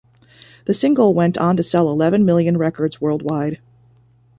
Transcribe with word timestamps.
The 0.65 0.73
single 0.73 1.13
went 1.13 1.37
on 1.37 1.55
to 1.57 1.61
sell 1.61 1.87
eleven 1.87 2.25
million 2.25 2.57
records 2.57 2.99
worldwide. 2.99 3.59